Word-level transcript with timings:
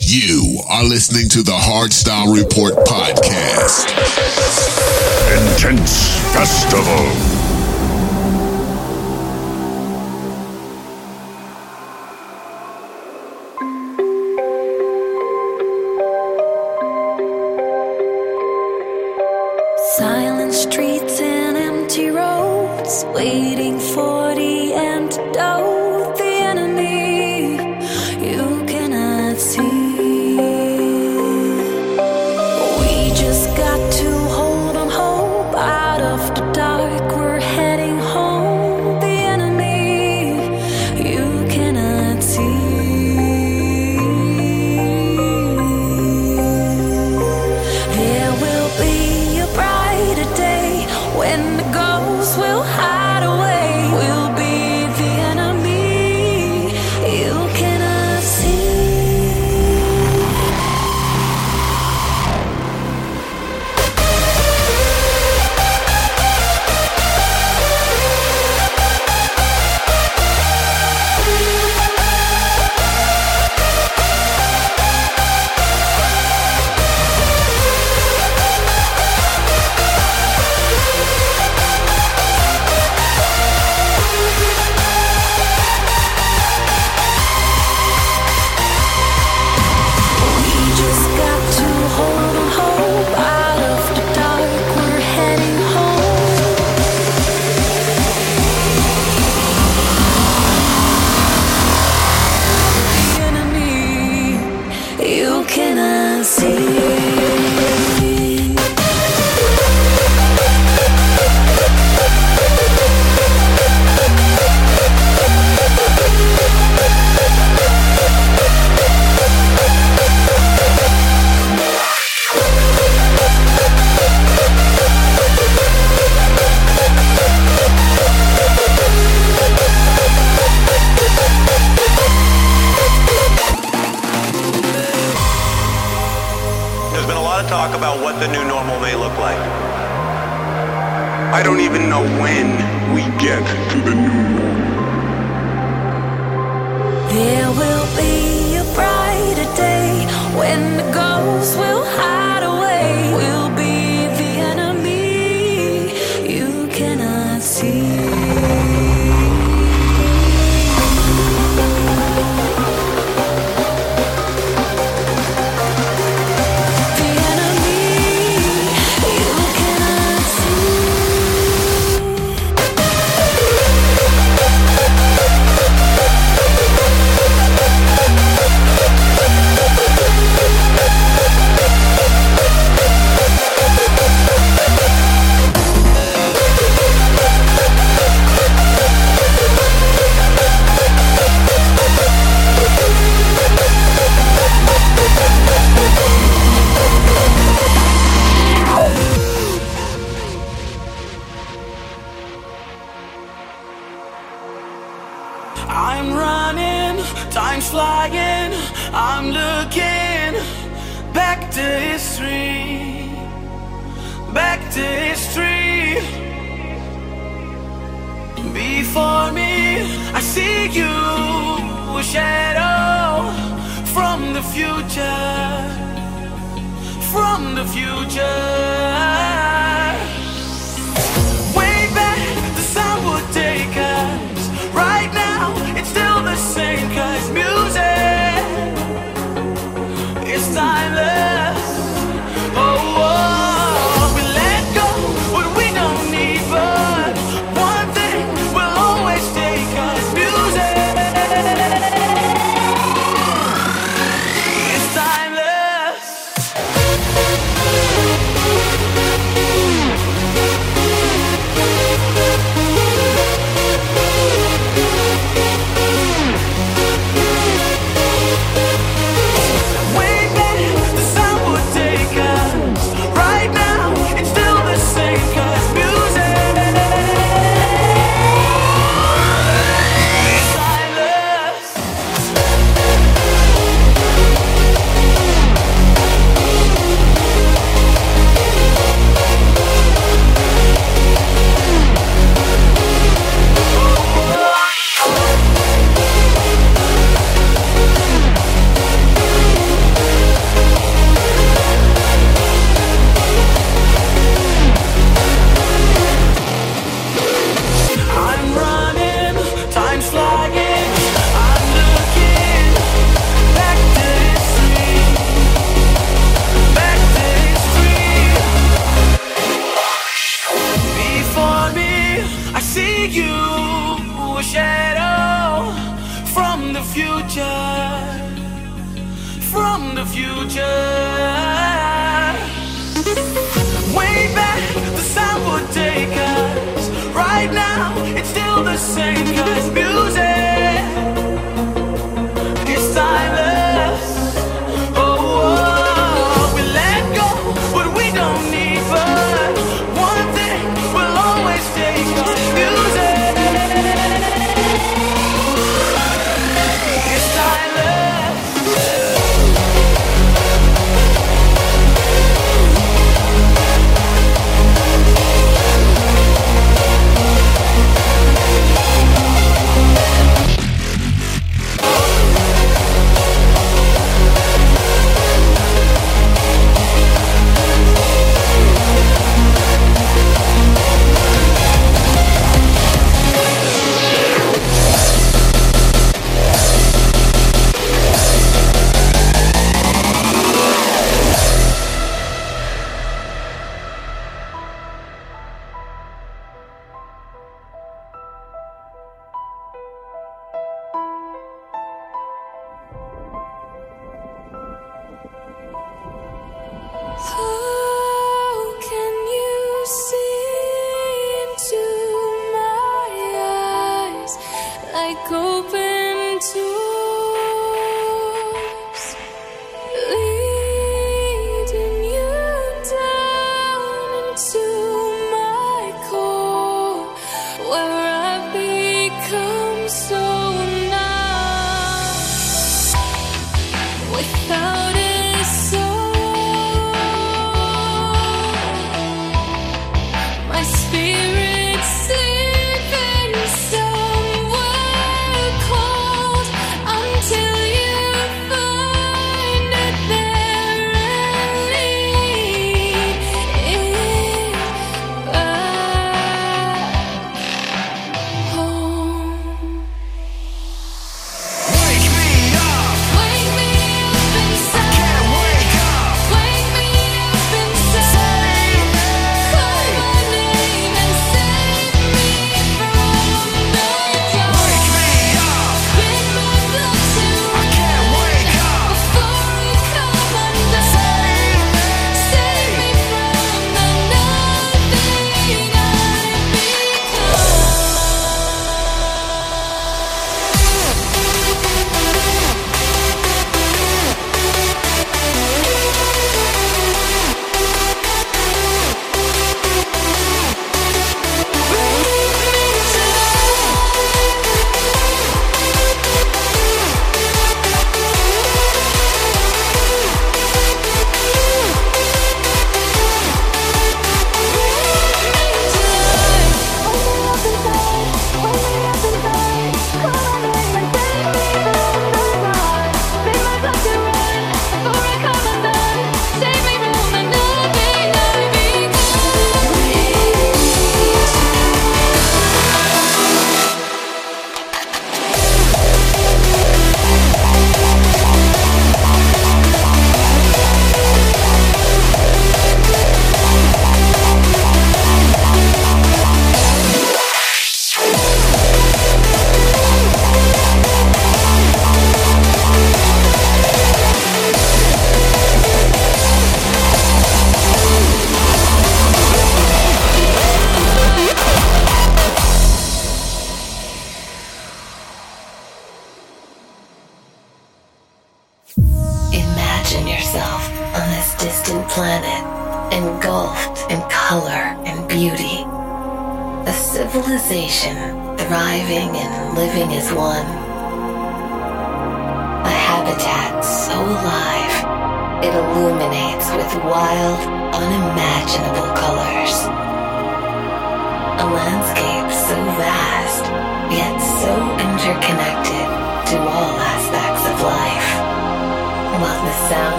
You 0.00 0.60
are 0.68 0.84
listening 0.84 1.28
to 1.30 1.42
the 1.42 1.52
Hardstyle 1.52 2.34
Report 2.34 2.74
podcast. 2.86 3.88
Intents 5.50 6.16
Festival. 6.32 7.47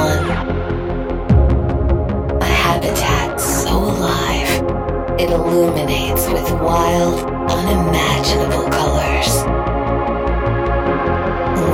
one. 0.00 0.24
A 2.40 2.44
habitat 2.44 3.40
so 3.40 3.74
alive, 3.76 4.52
it 5.20 5.30
illuminates 5.30 6.26
with 6.28 6.50
wild, 6.60 7.16
unimaginable 7.50 8.68
colors. 8.70 9.32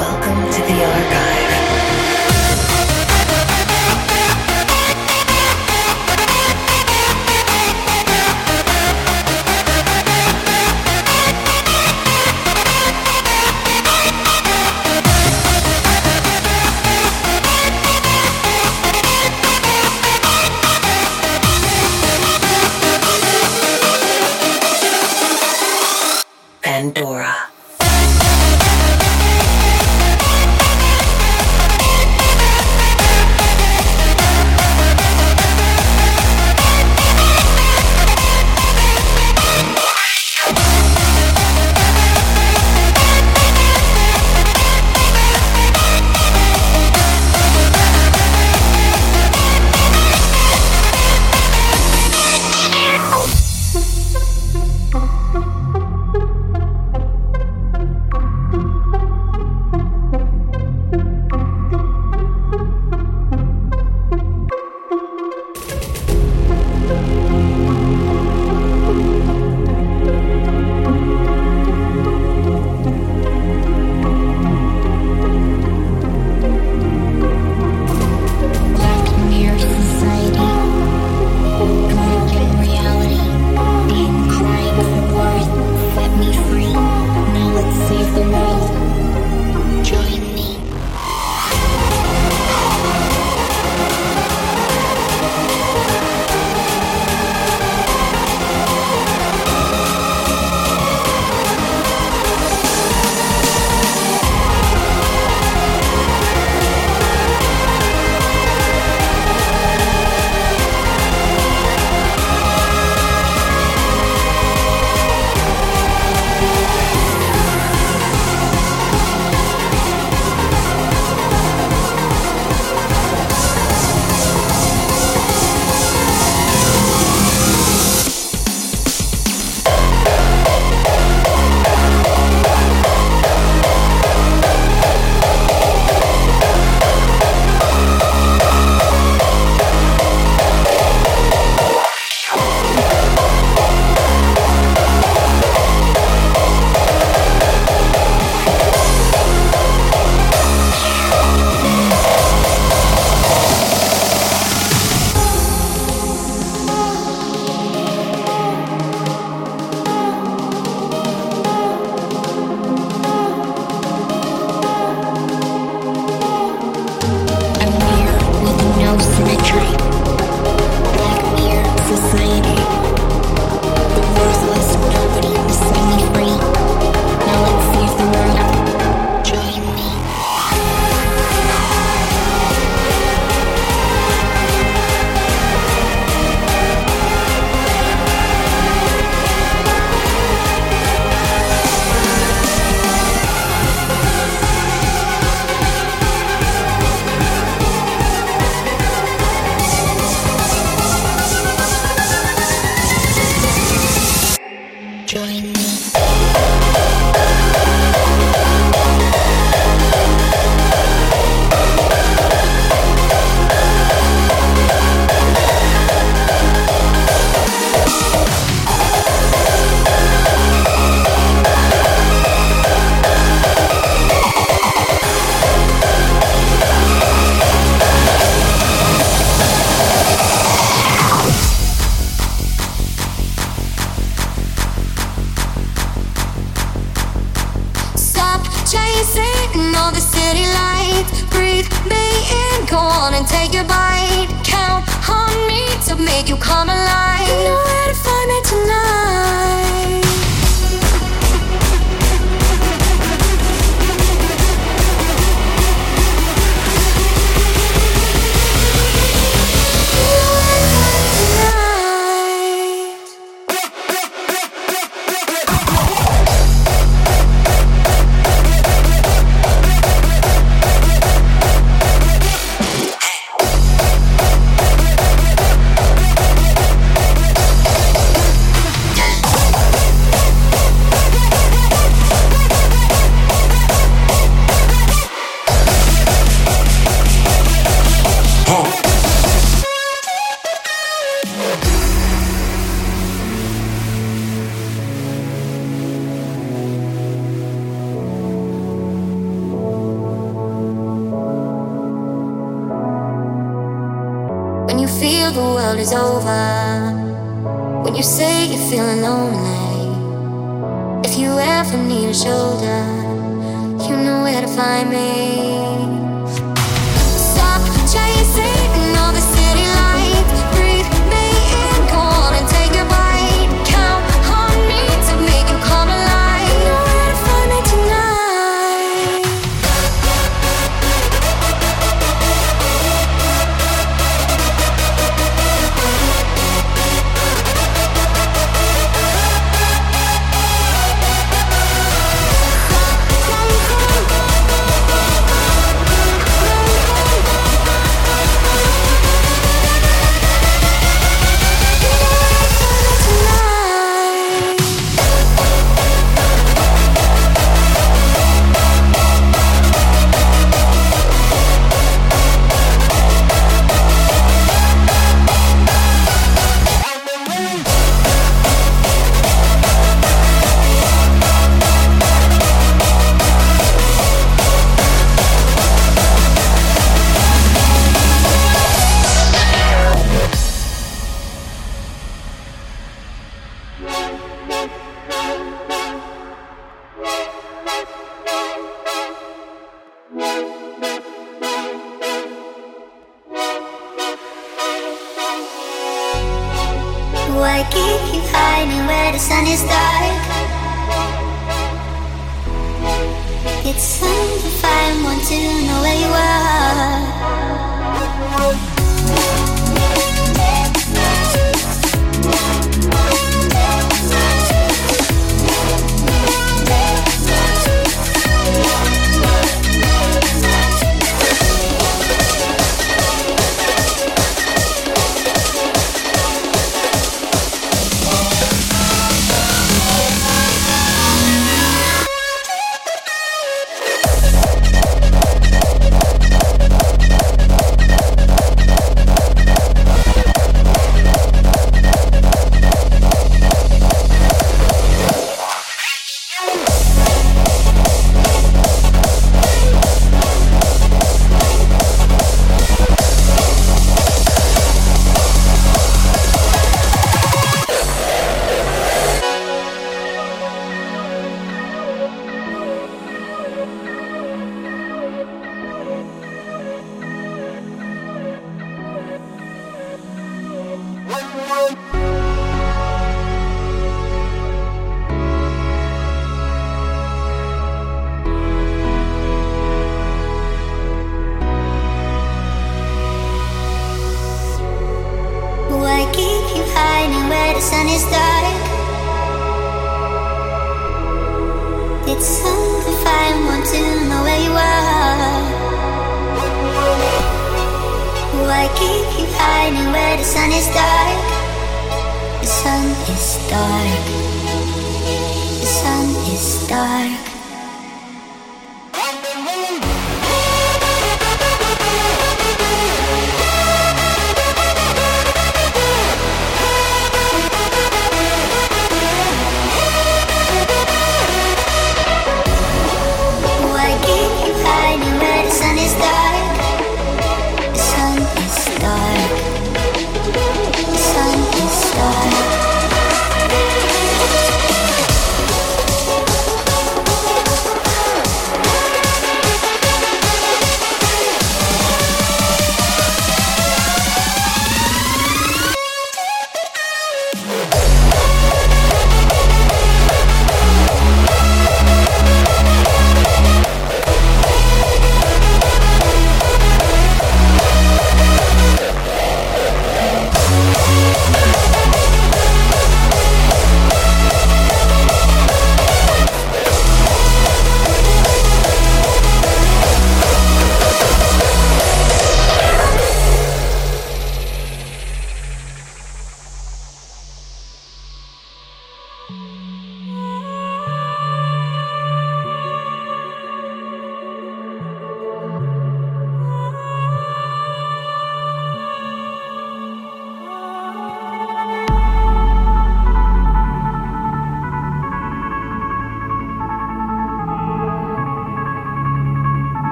Welcome 0.00 0.40
to 0.54 0.60
the 0.68 0.84
archive. 0.84 1.43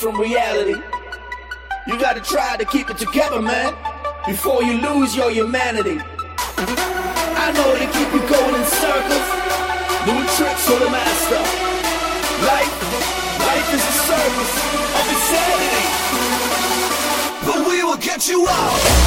from 0.00 0.20
reality. 0.20 0.80
You 1.86 1.98
gotta 1.98 2.20
try 2.20 2.56
to 2.56 2.64
keep 2.64 2.90
it 2.90 2.98
together, 2.98 3.40
man, 3.40 3.74
before 4.26 4.62
you 4.62 4.80
lose 4.80 5.16
your 5.16 5.30
humanity. 5.30 5.98
I 6.58 7.52
know 7.54 7.72
they 7.74 7.86
keep 7.86 8.12
you 8.12 8.20
going 8.28 8.54
in 8.54 8.64
circles, 8.66 9.26
doing 10.04 10.26
tricks 10.36 10.66
for 10.66 10.78
the 10.82 10.90
master. 10.90 11.40
Life, 12.44 12.72
life 13.40 13.68
is 13.74 13.82
a 13.82 13.94
service 14.10 14.54
of 14.98 15.04
insanity, 15.14 15.86
but 17.46 17.68
we 17.68 17.84
will 17.84 17.98
get 17.98 18.28
you 18.28 18.46
out. 18.48 19.05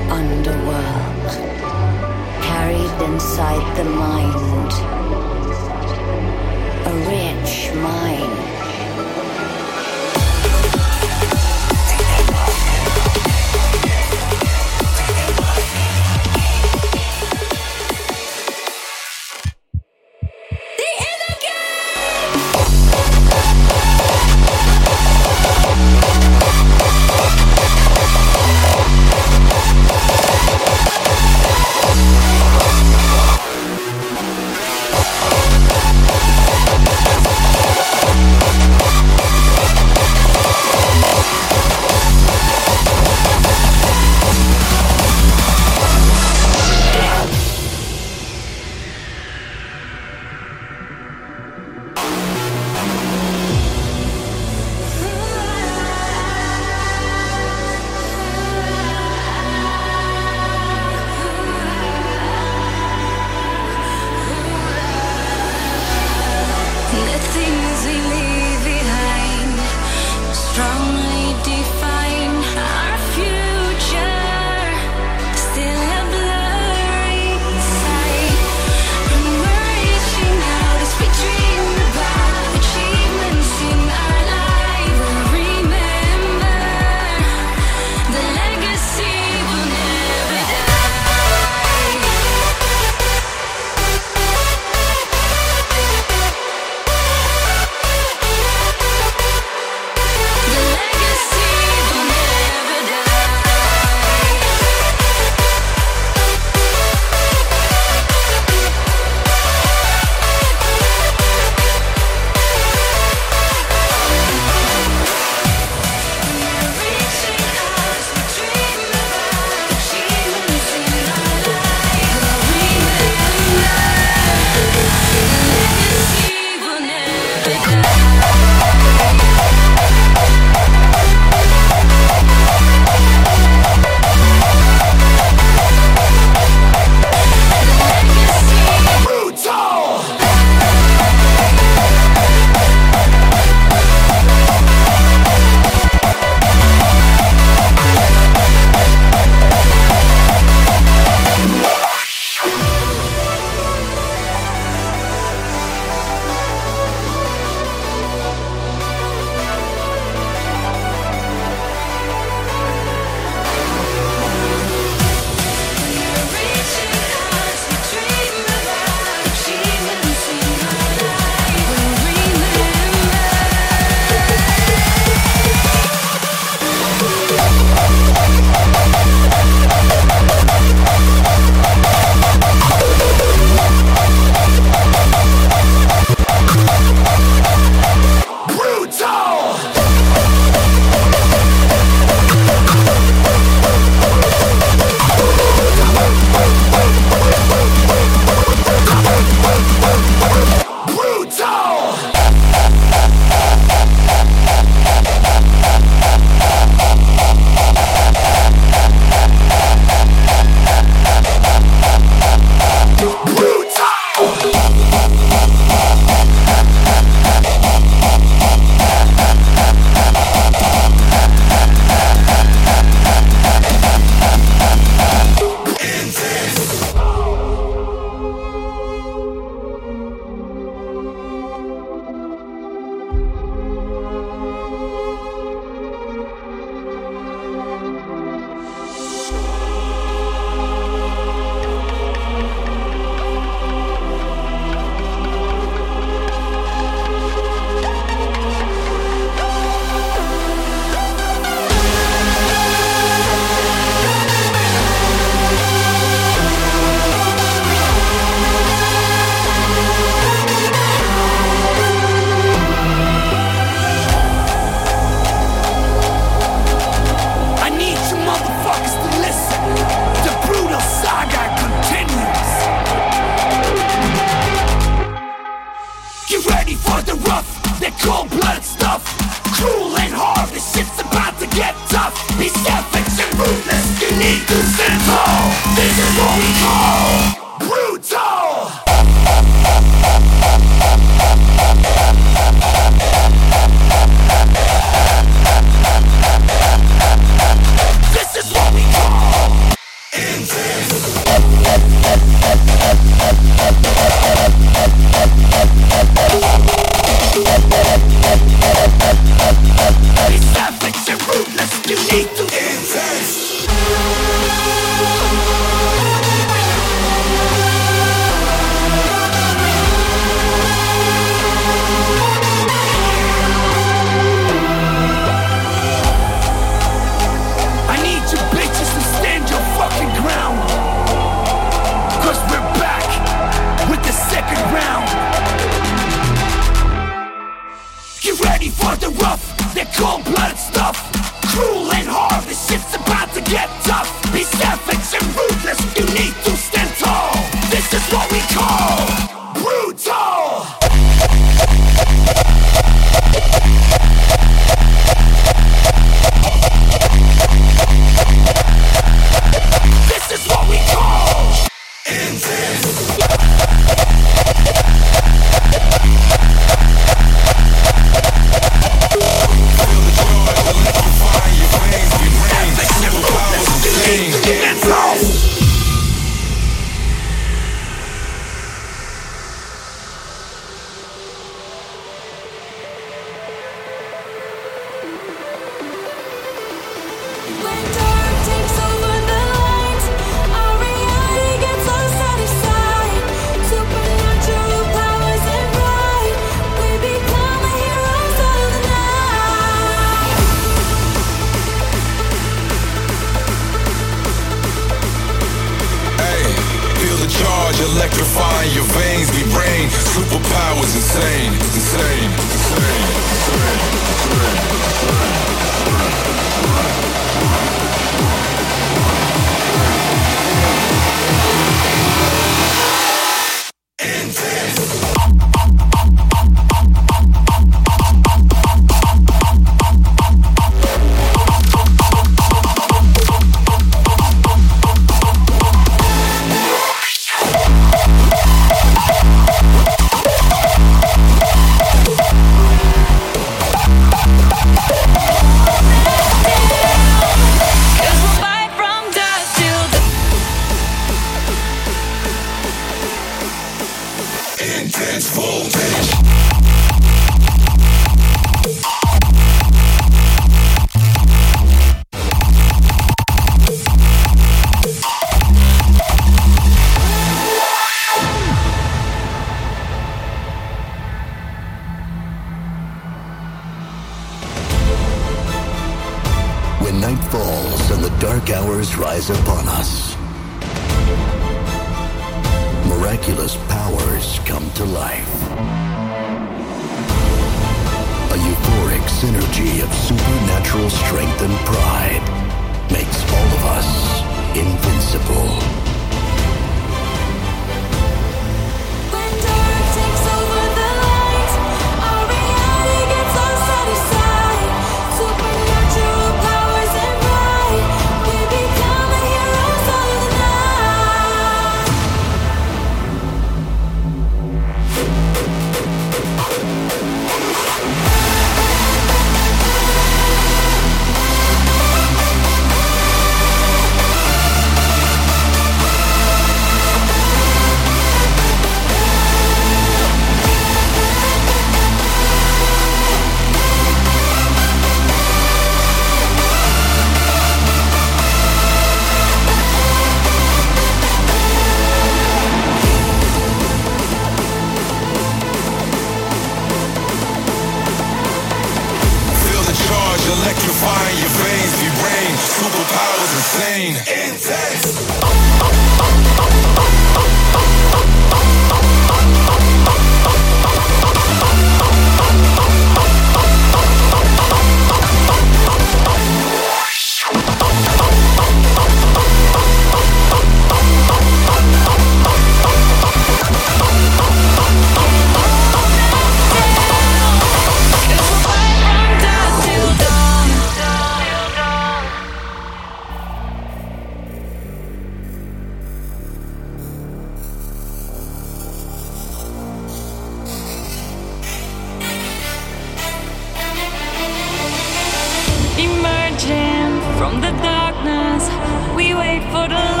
From 597.21 597.39
the 597.39 597.51
darkness, 597.61 598.49
we 598.95 599.13
wait 599.13 599.43
for 599.51 599.67
the 599.67 599.75
light. 599.75 600.00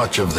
Much 0.00 0.18
of 0.18 0.29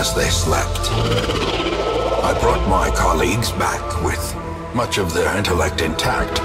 as 0.00 0.14
they 0.14 0.30
slept. 0.30 0.88
I 2.24 2.32
brought 2.40 2.66
my 2.70 2.88
colleagues 2.96 3.52
back 3.52 3.84
with 4.02 4.24
much 4.74 4.96
of 4.96 5.12
their 5.12 5.36
intellect 5.36 5.82
intact. 5.82 6.38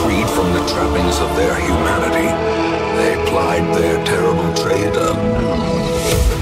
Freed 0.00 0.28
from 0.30 0.48
the 0.56 0.64
trappings 0.72 1.18
of 1.20 1.30
their 1.36 1.56
humanity, 1.68 2.28
they 2.96 3.12
plied 3.28 3.66
their 3.76 4.02
terrible 4.06 4.54
trade 4.54 4.96
anew. 4.96 6.39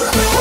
Necromancer. 0.00 0.39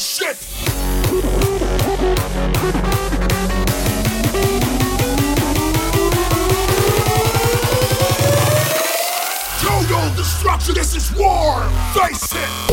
To 0.00 0.22
erase 0.22 0.22
it. 0.22 0.36
Total 9.60 10.16
destruction, 10.16 10.74
this 10.74 10.94
is 10.94 11.12
war! 11.16 11.62
Face 11.94 12.32
it! 12.32 12.69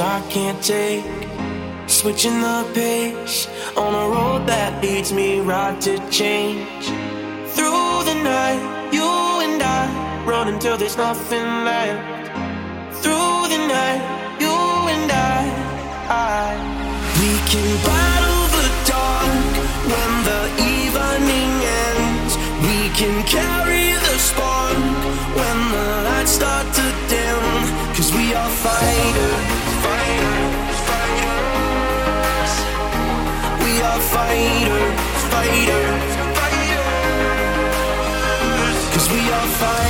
I 0.00 0.20
can't 0.28 0.62
take. 0.62 1.04
Switching 1.86 2.40
the 2.40 2.70
pace 2.74 3.48
on 3.76 3.94
a 3.94 4.08
road 4.14 4.46
that 4.46 4.82
leads 4.82 5.12
me 5.12 5.40
right 5.40 5.80
to 5.82 5.96
change. 6.10 6.84
Through 7.54 8.04
the 8.04 8.16
night, 8.22 8.60
you 8.92 9.08
and 9.46 9.62
I 9.62 10.24
run 10.26 10.48
until 10.48 10.76
there's 10.76 10.96
nothing 10.96 11.46
left. 11.64 12.28
Through 13.02 13.48
the 13.48 13.60
night, 13.68 14.02
you 14.38 14.56
and 14.94 15.10
I, 15.10 15.40
I 16.10 16.76
we 17.20 17.32
can 17.48 17.68
battle 17.88 18.44
the 18.56 18.66
dark 18.92 19.54
when 19.92 20.12
the 20.28 20.42
evening 20.76 21.52
ends. 21.88 22.32
We 22.68 22.78
can 22.98 23.16
carry 23.24 23.92
the 24.06 24.16
spark 24.18 24.76
when 25.38 25.56
the 25.72 25.88
lights 26.08 26.32
start 26.32 26.66
to 26.74 26.86
dim. 27.08 27.44
Cause 27.96 28.12
we 28.12 28.34
are 28.34 28.50
fighters, 28.50 29.25
are 34.26 34.34
fighters, 34.34 35.24
fighters, 35.30 36.16
fighters. 36.38 37.44
Cause 38.94 39.08
we 39.12 39.20
are 39.30 39.46
fighters. 39.58 39.85